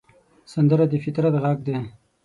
سندره 0.53 0.85
د 0.91 0.93
فطرت 1.03 1.33
غږ 1.43 1.57
دی 1.67 1.75